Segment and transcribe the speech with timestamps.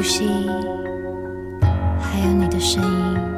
[0.00, 0.24] 呼吸，
[2.00, 3.29] 还有你的声音。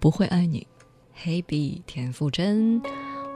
[0.00, 0.66] 不会爱你，
[1.12, 2.80] 黑笔田馥甄，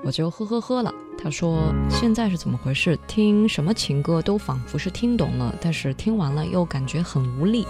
[0.02, 0.90] 我就呵呵呵了。
[1.22, 2.98] 他说现在是怎么回事？
[3.06, 7.66] 听什么情歌都仿佛是听懂了，但是听完了又感觉很无力。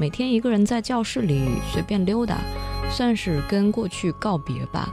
[0.00, 2.40] 每天一个人在教室里随便溜达，
[2.90, 4.92] 算是跟过去告别吧。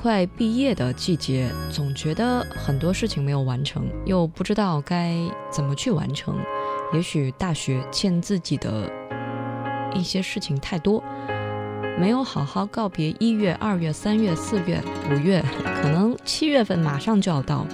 [0.00, 5.16] 快毕业的季节，总觉得很多事情没有完成，又不知道该
[5.50, 6.38] 怎么去完成。
[6.92, 8.88] 也许大学欠自己的
[9.92, 11.02] 一些事情太多。
[11.96, 15.42] 没有好好告别一月、二月、三月、四月、五月，
[15.80, 17.64] 可能七月份马上就要到，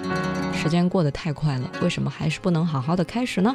[0.53, 3.53] 时间过得太快了，为什么还是不能好好的开始呢？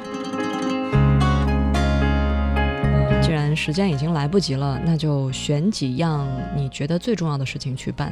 [3.21, 8.11] 既然时间已经来不及了，那就选几样你觉得最重要的事情去办，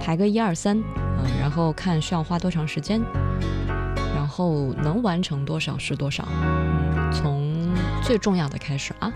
[0.00, 3.00] 排个一二三，嗯，然后看需要花多长时间，
[4.14, 6.26] 然后能完成多少是多少，
[7.12, 7.68] 从
[8.02, 9.12] 最重要的开始啊。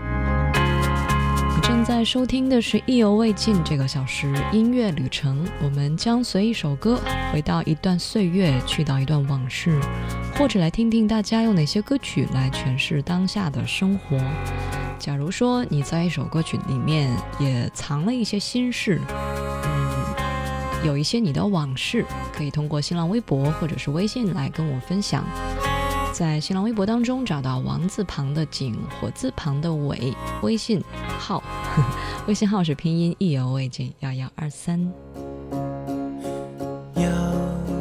[1.63, 6.99] 正在收听的是意犹未尽这个小时音乐旅程，我们将随一首歌
[7.31, 9.79] 回到一段岁月，去到一段往事，
[10.35, 14.19] 或者来听听大家用哪些歌曲来诠释当下的生活。
[14.99, 18.99] 假如说你在一首歌曲里面也藏了一些心事，
[19.63, 22.05] 嗯，有一些你的往事，
[22.35, 25.23] 可以通过新浪微博或者是微信来跟我分享。
[26.13, 30.13] 在新浪微博当中找到王字旁的景，火字旁的伟，
[30.43, 30.79] 微信
[31.17, 31.41] 号，
[32.27, 34.79] 微信号是拼音意犹未尽幺幺二三。
[36.95, 37.09] 有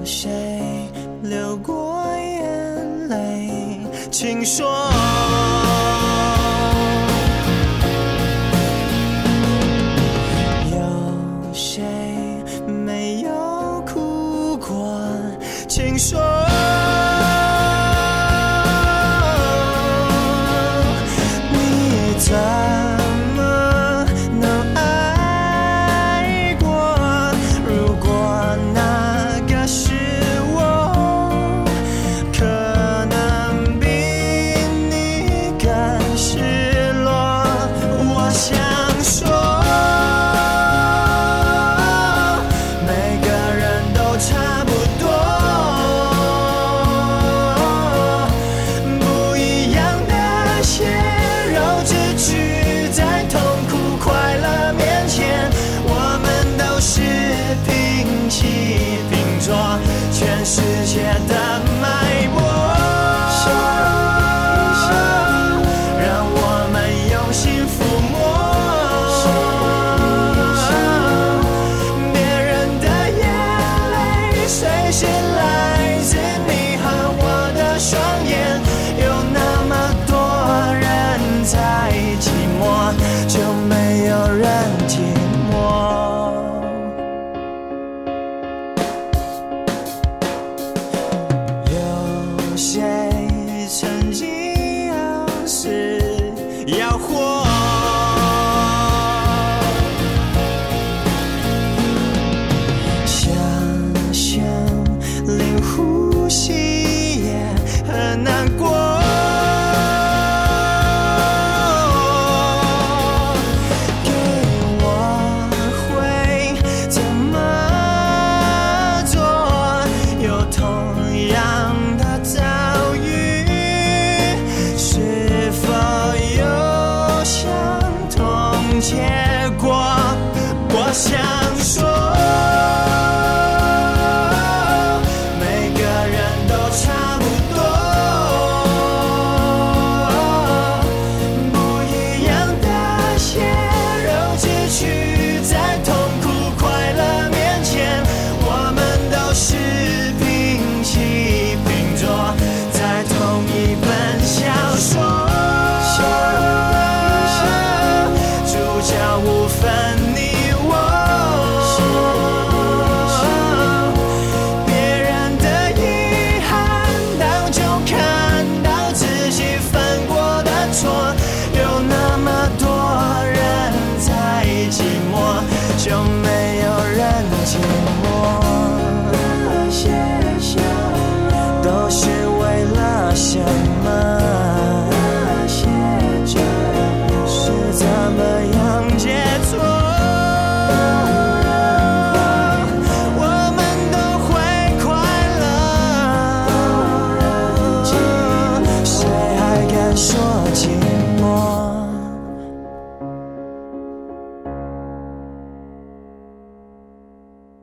[0.03, 0.89] 谁
[1.23, 3.51] 流过眼泪？
[4.11, 4.65] 请说。
[10.71, 11.53] 有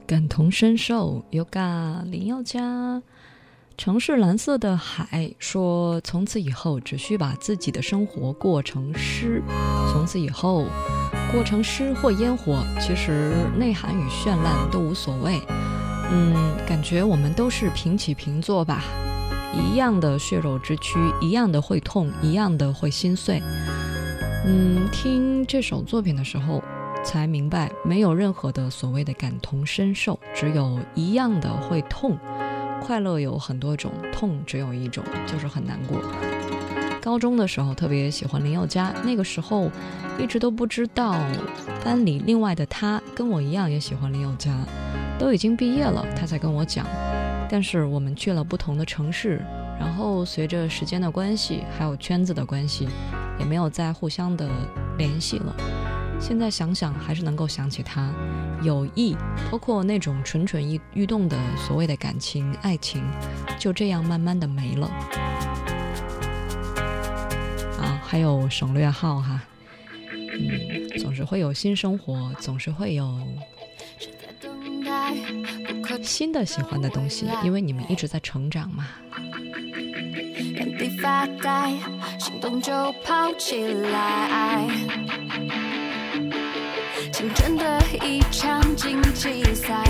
[0.09, 0.75] 感同身？
[0.75, 3.03] 受 Yoga 林宥嘉，
[3.77, 9.43] 城市蓝色的海说：“从此以后，只需把自己的生活过成诗。
[9.91, 10.65] 从此以后，
[11.31, 15.39] 过成诗或烟火，其实内涵与绚烂都无所谓。
[16.11, 18.81] 嗯，感觉我们都是平起平坐吧，
[19.53, 23.39] 一样的血肉之躯，一样的会痛，一样的会心碎。
[24.47, 26.63] 嗯，听这首作品的时候。”
[27.03, 32.17] 才明白，没有任何的所谓的感同身受，只有一样的会痛。
[32.81, 35.99] 快乐有很多种，痛只有一种，就是很难过。
[37.01, 39.71] 高中的时候特别喜欢林宥嘉，那个时候
[40.17, 41.15] 一直都不知道
[41.83, 44.53] 班里另外的他跟我一样也喜欢林宥嘉，
[45.17, 46.85] 都已经毕业了，他才跟我讲。
[47.49, 49.41] 但是我们去了不同的城市，
[49.79, 52.87] 然后随着时间的关系，还有圈子的关系，
[53.39, 54.47] 也没有再互相的
[54.97, 55.55] 联系了。
[56.19, 58.13] 现在想想，还是能够想起他，
[58.61, 59.15] 友谊，
[59.51, 63.03] 包括那种蠢蠢欲欲动的所谓的感情、爱情，
[63.57, 64.87] 就这样慢慢的没了。
[67.79, 69.41] 啊，还有省略号哈，
[70.13, 73.19] 嗯，总是会有新生活，总是会有。
[76.03, 78.87] 新的喜欢的东西，因为你们一直在成长嘛。
[81.01, 81.71] 发呆，
[82.19, 82.71] 心动就
[83.03, 84.67] 跑起来。
[87.11, 89.83] 青春的一场竞技赛，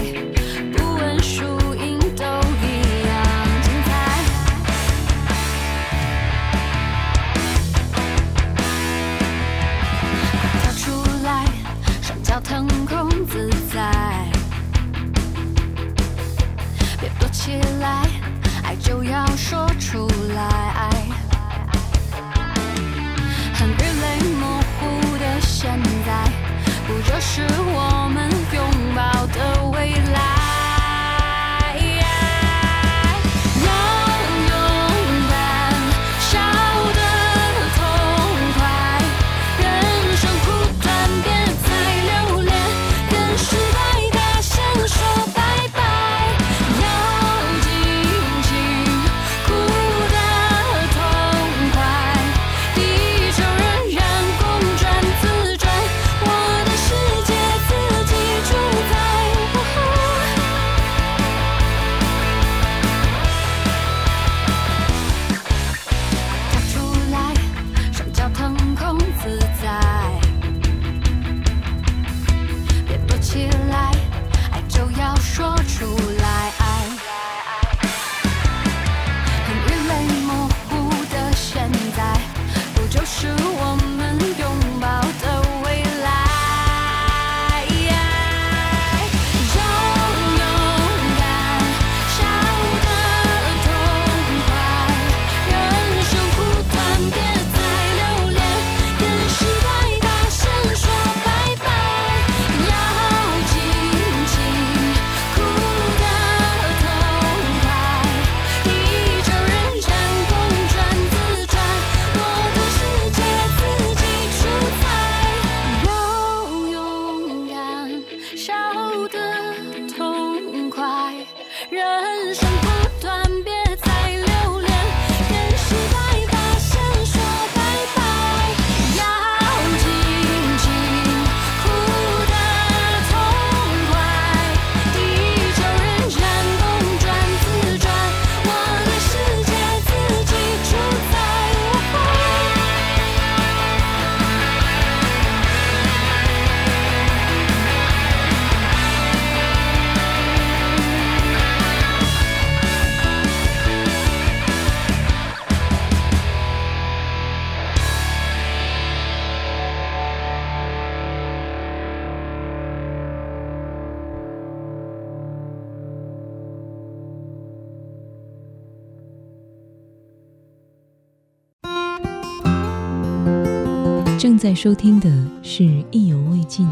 [174.50, 175.08] 在收听的
[175.44, 176.66] 是《意犹未尽》。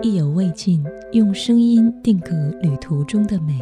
[0.00, 2.30] 意犹未尽，用声音定格
[2.62, 3.58] 旅途中的美。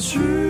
[0.00, 0.49] 去。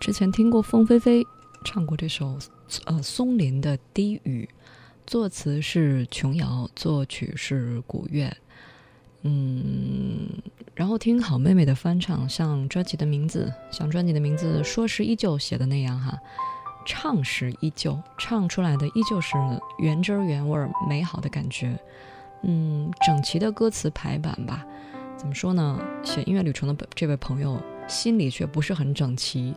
[0.00, 1.26] 之前听过凤飞飞
[1.62, 2.38] 唱过这首
[2.86, 4.48] 呃松林的低语，
[5.06, 8.34] 作词是琼瑶，作曲是古月。
[9.22, 10.26] 嗯，
[10.74, 16.18] 然后听好妹妹的翻唱，像专辑的名字，像专辑的名字“说时依旧”写的那样哈，
[16.86, 19.34] 唱时依旧，唱出来的依旧是
[19.80, 21.78] 原汁原味、美好的感觉。
[22.42, 24.66] 嗯，整齐的歌词排版吧，
[25.18, 25.78] 怎么说呢？
[26.02, 29.54] 写音乐旅程的这位朋友心里却不是很整齐。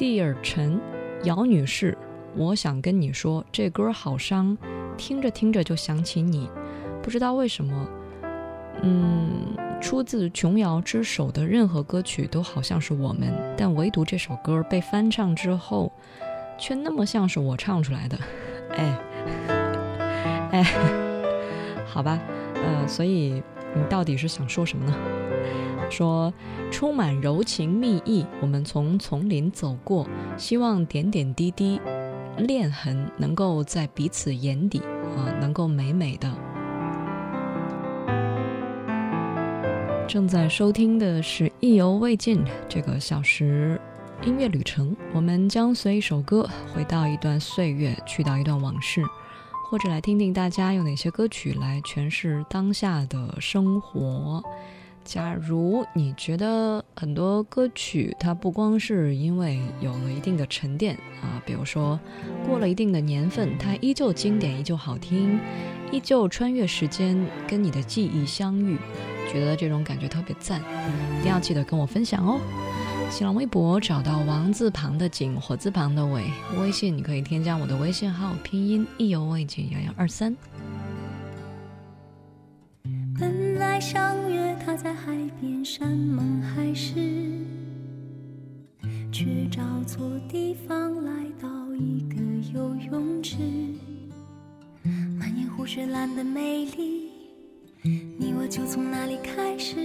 [0.00, 0.80] 蒂尔陈，
[1.24, 1.94] 姚女士，
[2.34, 4.56] 我想跟你说，这歌好伤，
[4.96, 6.48] 听着听着就想起你，
[7.02, 7.86] 不知道为什么。
[8.80, 15.92] 嗯，出自琼瑶之手的任何歌曲都好像是我们，但唯独这首歌被翻唱之后，
[16.56, 18.18] 却那么像是我唱出来的。
[18.78, 18.98] 哎，
[20.50, 20.62] 哎，
[21.84, 22.18] 好吧，
[22.54, 23.42] 呃，所以
[23.74, 24.96] 你到底是想说什么呢？
[25.90, 26.32] 说
[26.70, 31.80] 充满柔情蜜意，我们从丛林走过，希望点点滴滴
[32.38, 34.78] 恋痕能够在彼此眼底
[35.16, 36.32] 啊，能够美美的。
[40.08, 43.80] 正在收听的是意犹未尽这个小时
[44.24, 49.02] 音乐旅程，我们将随一首歌回到一段岁月，去到一段往事。
[49.70, 54.42] 或者来听听大家用哪些歌曲来诠释当下的生活。
[55.04, 61.98] 假如你觉得很多歌曲它不光是因为有了一定的沉淀啊，比如说
[62.46, 65.40] 过了一定的年份，它依旧经典，依旧好听，
[65.90, 68.76] 依旧穿越时间跟你的记忆相遇，
[69.32, 70.60] 觉得这种感觉特别赞，
[71.18, 72.38] 一定要记得跟我分享哦。
[73.10, 76.22] 新浪微博找到王字旁的景，火字旁的伟。
[76.60, 80.36] 微信你可以添加我的微信号，拼音意犹未尽幺幺二三。
[83.80, 87.40] 相约他在海边山盟海誓，
[89.10, 92.16] 却找错地方来到一个
[92.52, 93.38] 游泳池。
[95.18, 97.08] 满眼湖水蓝的美丽，
[97.82, 99.76] 你我就从那里开始。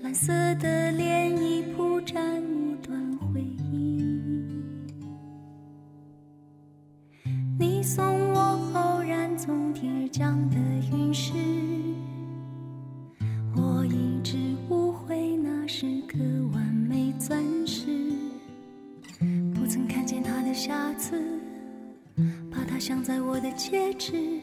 [0.00, 4.00] 蓝色的涟漪铺展一段回忆。
[7.58, 8.40] 你送我
[8.74, 10.56] 偶然从天而降的
[10.92, 11.32] 陨石，
[13.56, 14.36] 我一直
[14.68, 16.18] 误会那是颗
[16.52, 17.86] 完美钻石，
[19.54, 21.20] 不曾看见它的瑕疵，
[22.50, 24.40] 把它镶在我的戒指，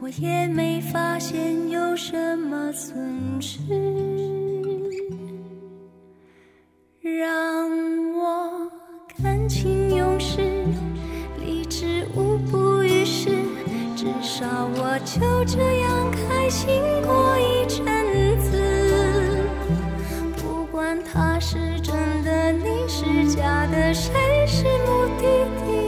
[0.00, 2.96] 我也没发现有什么损
[3.40, 3.60] 失。
[7.02, 7.70] 让
[8.14, 8.70] 我
[9.22, 10.40] 感情用事，
[11.40, 13.30] 理智无补于事，
[13.94, 17.86] 至少我就这样开心过一阵
[21.12, 24.12] 他是真的，你是假的，谁
[24.46, 25.85] 是目的地，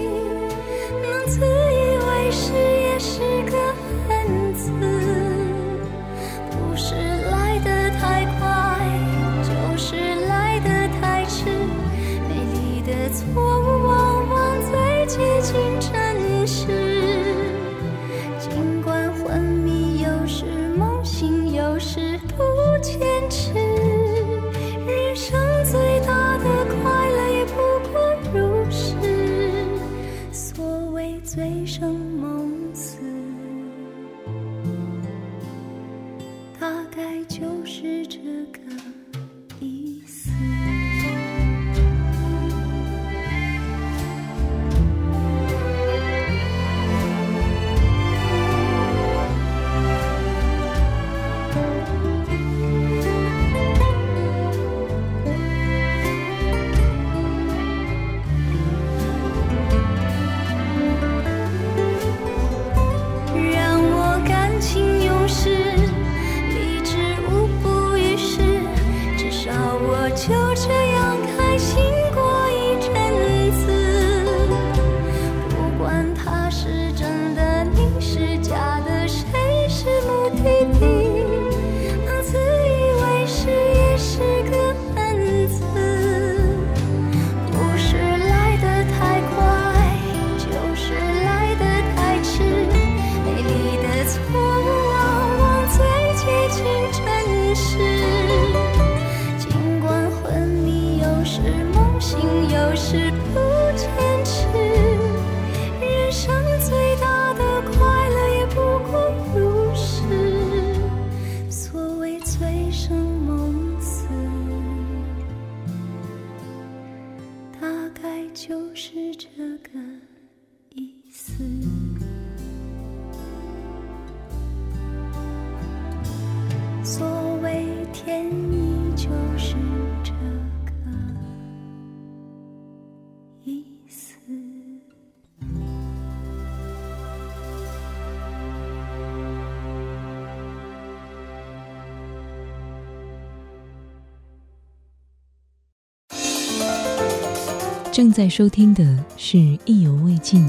[147.98, 150.48] 正在收听的是《意犹未尽》。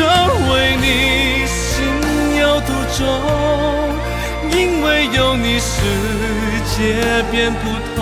[0.00, 0.08] 真
[0.50, 1.84] 为你心
[2.40, 3.04] 有独钟，
[4.50, 5.76] 因为有你世
[6.64, 8.00] 界变不同。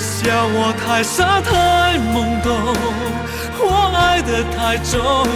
[0.00, 2.50] 笑我太傻太懵懂，
[3.60, 5.28] 我爱得太重，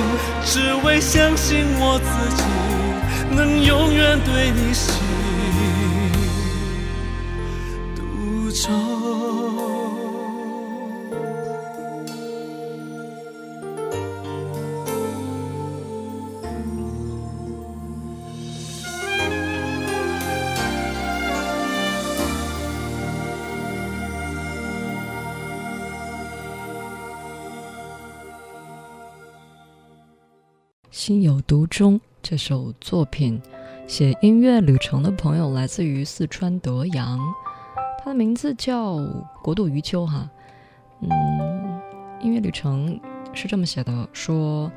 [0.42, 2.42] 只为相信我自己
[3.28, 4.94] 能永远对你心
[7.94, 8.95] 独钟。
[31.06, 33.40] 心有独钟这首作品，
[33.86, 37.20] 写音乐旅程的朋友来自于四川德阳，
[38.00, 38.96] 他的名字叫
[39.40, 40.28] 国度余秋哈。
[41.02, 41.08] 嗯，
[42.20, 43.00] 音乐旅程
[43.32, 44.68] 是这么写的：说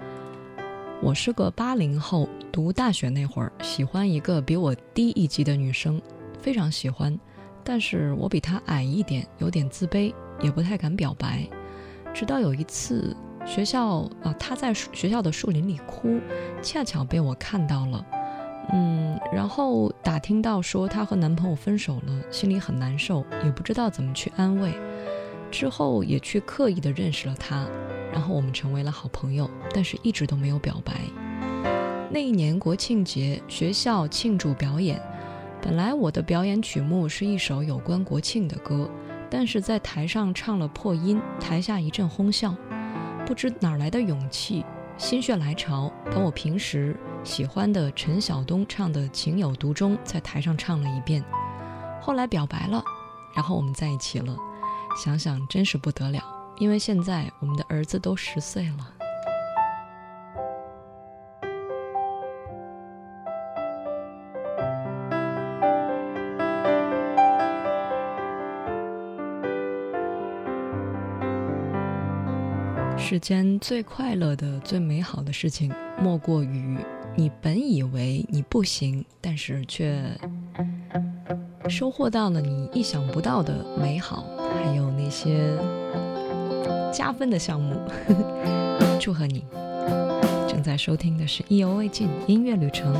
[1.01, 5.99] 我是个八零后，读大学那会儿喜欢一个比我低一级的女生，
[6.39, 7.19] 非常喜欢，
[7.63, 10.13] 但是我比她矮一点，有点自卑，
[10.43, 11.49] 也不太敢表白。
[12.13, 13.17] 直到有一次。
[13.45, 16.19] 学校啊，她在学校的树林里哭，
[16.61, 18.05] 恰巧被我看到了，
[18.71, 24.71] 嗯，然后打听到说她和男朋友分手了，心里很难受，也不知道怎么去安慰。
[25.51, 27.65] 之后也去刻意的认识了她，
[28.13, 30.93] 然后我们成为了好朋友，但是一直都没有表白。
[32.11, 35.01] 那一年国庆节，学校庆祝表演，
[35.59, 38.87] 本来我的表演曲目是一首有关国庆的歌，
[39.27, 42.55] 但是在台上唱了破音，台下一阵哄笑，
[43.29, 44.65] 不知哪来的勇气，
[44.97, 51.23] 心血来潮，把我平时喜欢的陈晓东唱的《情有独钟》在台上唱了一遍。
[52.01, 52.83] 后来表白了，
[53.35, 54.35] 然后我们在一起了。
[54.97, 56.19] 想想真是不得了，
[56.57, 58.98] 因为现在我们的儿子都十岁了。
[73.09, 76.77] 世间最快乐的、最美好的事情，莫过于
[77.15, 79.99] 你本以为你不行，但是却
[81.67, 85.57] 收获到了你意想不到的美好，还有那些
[86.93, 87.75] 加分的项目。
[89.01, 89.43] 祝贺你！
[90.47, 92.93] 正在收听的是《意犹未尽音乐旅程》。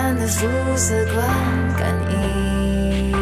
[0.00, 1.18] 淡的肤色光
[1.76, 3.12] 感应。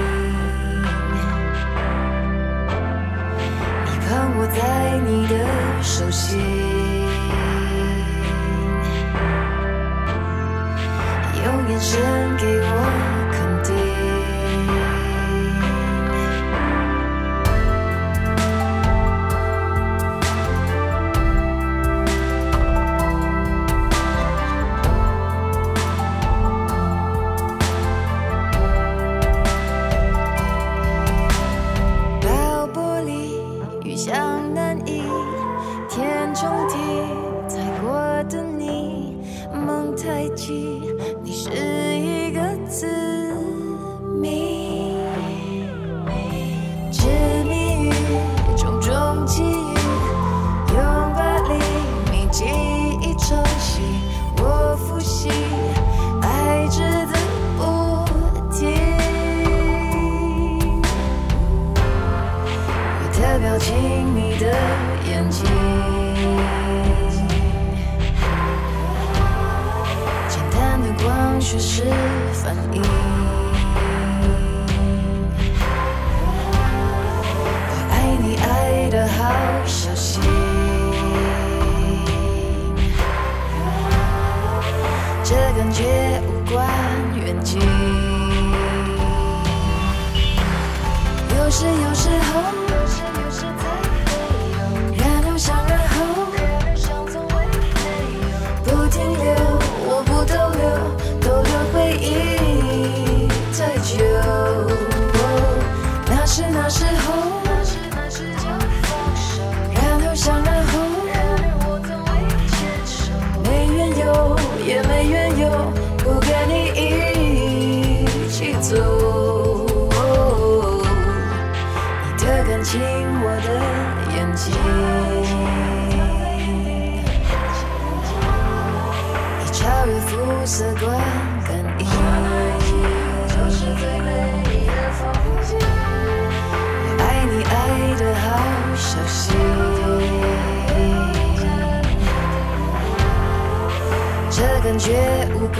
[3.84, 4.08] 你捧
[4.38, 4.60] 我在
[5.00, 5.34] 你的
[5.82, 6.38] 手心，
[11.44, 11.90] 用眼神
[12.36, 12.66] 给我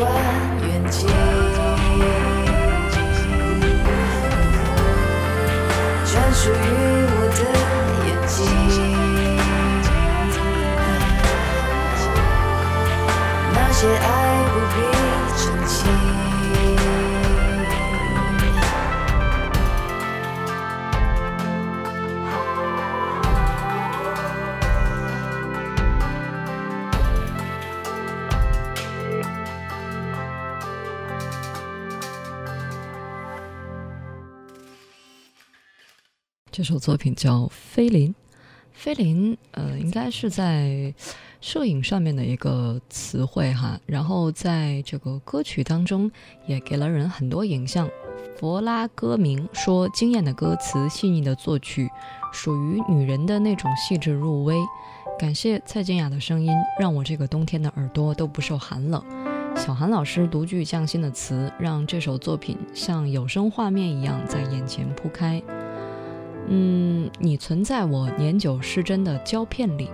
[0.00, 0.37] 无
[36.68, 38.10] 首作品叫《菲林》，
[38.72, 40.92] 菲林，呃，应该是在
[41.40, 43.80] 摄影上面的一个词汇哈。
[43.86, 46.10] 然后在这个歌曲当中，
[46.46, 47.88] 也给了人很多影像。
[48.36, 51.88] 佛拉歌名说：“惊艳的歌词，细腻的作曲，
[52.34, 54.58] 属于女人的那种细致入微。”
[55.18, 59.02] 感谢蔡健雅的声音，让我这个冬天的耳朵都不受寒冷。
[59.56, 65.42] 小韩老师独具匠心的词，让这首作品像有声画面一样在眼前铺开。
[66.50, 69.90] 嗯，你存在我年久失真的胶片里。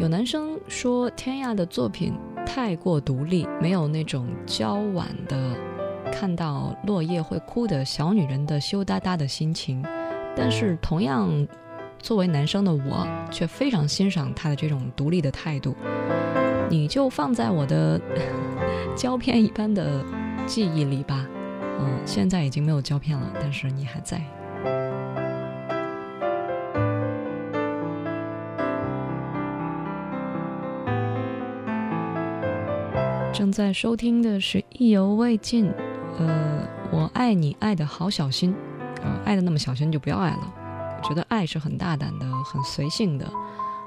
[0.00, 2.14] 有男生说天涯的作品
[2.46, 5.54] 太过独立，没有那种娇婉的
[6.10, 9.84] 看到落叶会哭的小女人的羞答答的心情。
[10.34, 11.46] 但是同样，
[11.98, 15.76] 作为男生的我，却非常欣赏他的这种独立的态度。
[16.68, 18.00] 你就放在我的
[18.96, 20.04] 胶片一般的
[20.46, 21.26] 记忆里吧。
[21.78, 24.20] 嗯，现在已经没有胶片了，但是你还在。
[33.32, 35.72] 正在收听的是意犹未尽，
[36.18, 38.54] 呃，我爱你爱的好小心，
[39.02, 40.54] 呃，爱的那么小心就不要爱了。
[40.98, 43.26] 我觉得爱是很大胆的，很随性的，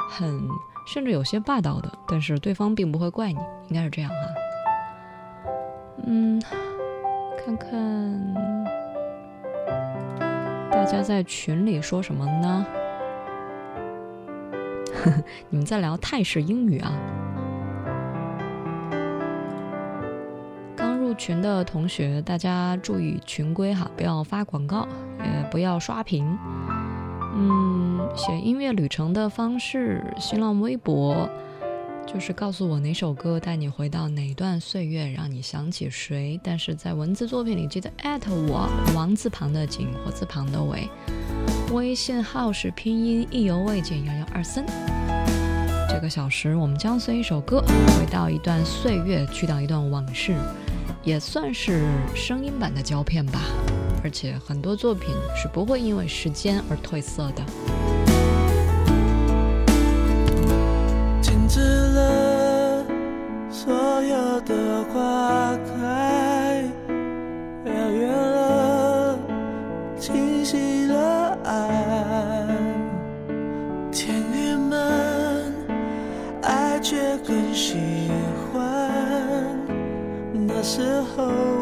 [0.10, 0.42] 很
[0.88, 3.40] 甚至有些霸道的，但是对方并不会怪你，
[3.70, 4.16] 应该是这样哈。
[6.06, 6.42] 嗯，
[7.46, 8.34] 看看
[10.72, 12.66] 大家在群里说什么呢？
[15.50, 16.92] 你们在聊泰式英语啊？
[21.16, 24.88] 群的同学，大家注意群规哈，不要发广告，
[25.20, 26.38] 也不要刷屏。
[27.36, 31.28] 嗯，写音乐旅程的方式，新浪微博
[32.06, 36.40] 就是告诉我哪首歌带你回到哪段岁月，让你想起谁。
[36.44, 40.88] 但是在文字作品里记得艾特我，王字旁的景，火字旁的伟。
[41.72, 44.64] 微信号是拼音意犹未尽幺幺二三。
[45.90, 50.36] 这个小时，我们将随一首歌回到一段岁月，去到一段往事，
[51.04, 51.86] 也算是
[52.16, 53.42] 声音版的胶片吧。
[54.04, 57.44] 而且很多作品是不会因为时间而褪色的。
[61.22, 62.86] 停止了
[63.50, 65.83] 所有的花开，
[80.74, 80.82] 时
[81.16, 81.53] 候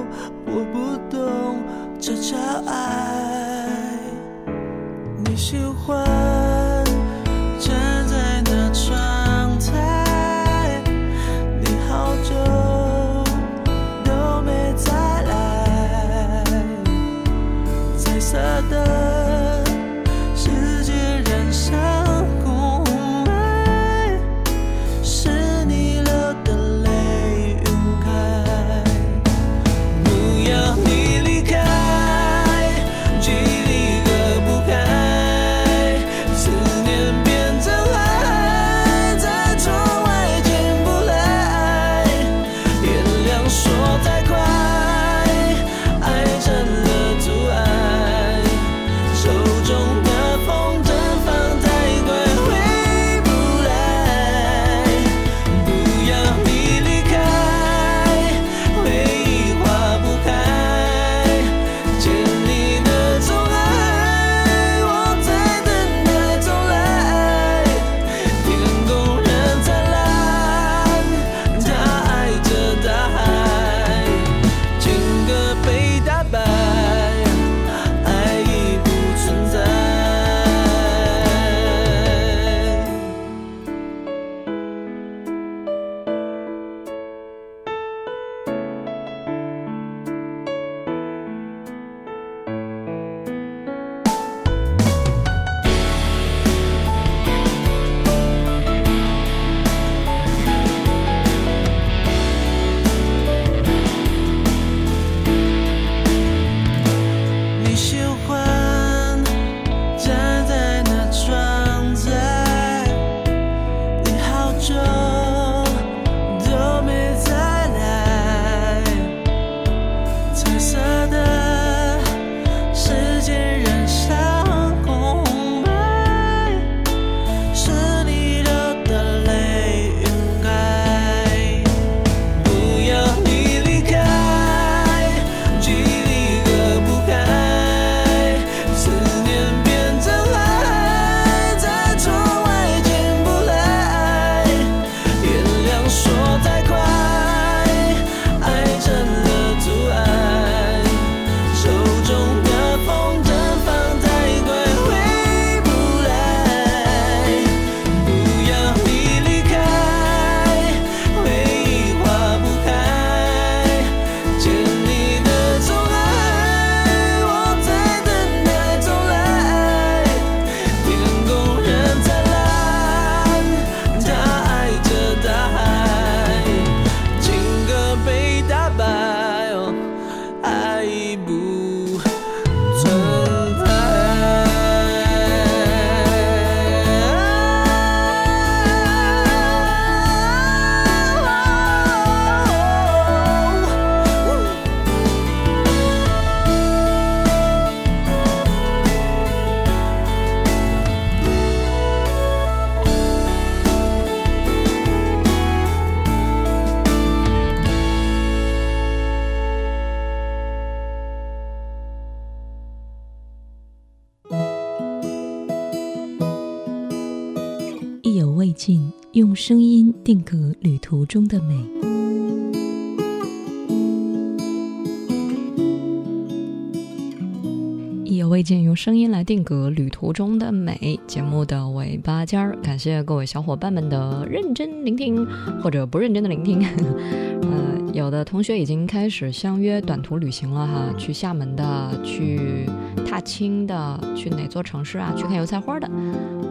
[228.12, 231.00] 意犹未尽，用声音来定格旅途中的美。
[231.08, 235.26] 节目的尾巴尖儿，感谢各位小伙伴们的认真聆听，
[235.64, 236.60] 或者不认真的聆听。
[237.42, 242.66] 呃，有的同学已经开始相约短途旅行了哈，去厦门的，去
[243.08, 245.14] 踏青的，去哪座城市啊？
[245.16, 245.90] 去看油菜花的。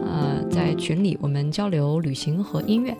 [0.03, 2.97] 呃，在群里我们交流旅行和音乐。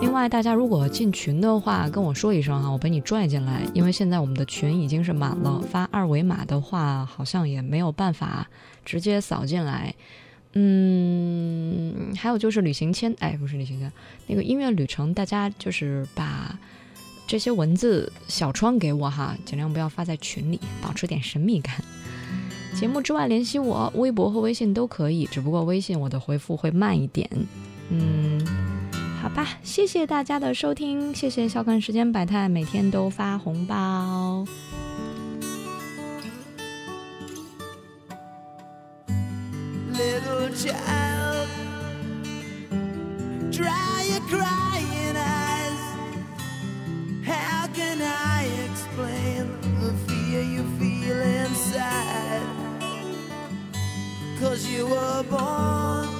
[0.00, 3.62] 另外，大家如果进群的话，跟我说一声哈，我把你拽进来。
[3.74, 8.48] 因为现在我们的群已经是满了，发二维码的话，好像也没有办法
[8.84, 9.94] 直接扫进来。
[10.54, 13.92] 嗯，还有就是旅行签，哎，不是旅行签，
[14.26, 16.58] 那个音乐旅程，大家就是把
[17.26, 21.74] 这些文字小窗给我哈，尽量不要发在群里，保持点神秘感。
[22.74, 27.28] 节目之外联系我，微博和微信都可以，只不过微信我的回复会慢一点。
[27.90, 28.79] 嗯。
[29.20, 34.46] 好吧，谢谢大家的收听，谢谢小看时间百态，每天都发红包。
[54.40, 56.19] Cause you were born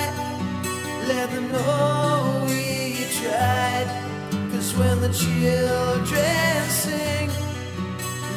[1.07, 3.87] let them know we tried.
[4.51, 7.29] Cause when the children sing,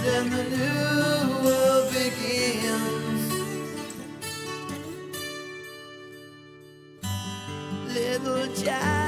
[0.04, 3.24] then the new world begins.
[7.94, 9.03] Little child,